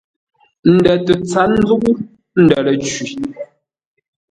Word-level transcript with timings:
Ndə̂ 0.73 0.93
tə 1.05 1.13
tsát 1.27 1.49
nzúʼú, 1.59 1.91
ndə̂ 2.43 2.59
ləcwî. 2.65 3.07